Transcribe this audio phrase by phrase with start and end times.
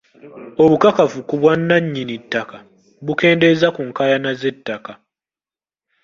[0.63, 2.57] Obukakafu ku bwannanyinittaka
[3.05, 4.93] bukendeeza ku nkaayana z'ettaka.